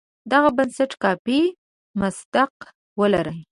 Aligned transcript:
دغه 0.31 0.49
بنسټ 0.57 0.91
کافي 1.03 1.41
مصداق 1.99 2.53
ولري. 2.99 3.39